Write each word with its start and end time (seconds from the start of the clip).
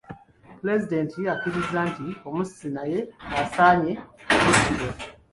Pulezidenti 0.59 1.19
akiriza 1.33 1.79
nti 1.89 2.05
omussi 2.29 2.67
naye 2.75 2.99
asaanye 3.41 3.93
kuttibwa. 4.41 4.91